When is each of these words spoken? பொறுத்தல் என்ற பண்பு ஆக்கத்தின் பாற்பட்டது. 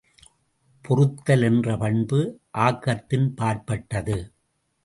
பொறுத்தல் 0.85 1.41
என்ற 1.41 1.77
பண்பு 1.77 2.19
ஆக்கத்தின் 2.57 3.29
பாற்பட்டது. 3.35 4.17